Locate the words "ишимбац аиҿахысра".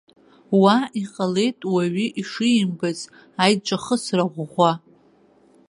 2.21-4.23